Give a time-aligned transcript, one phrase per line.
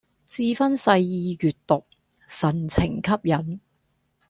[0.25, 1.85] 志勳細意閱讀，
[2.27, 3.61] 神情吸引